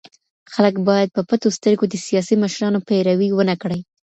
خلګ 0.53 0.75
بايد 0.87 1.09
په 1.15 1.21
پټو 1.27 1.49
سترګو 1.57 1.85
د 1.89 1.95
سياسي 2.07 2.35
مشرانو 2.43 2.79
پيروي 2.87 3.29
ونه 3.33 3.55
کړي. 3.61 3.79